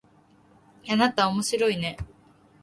[0.89, 1.95] あなたおもしろいね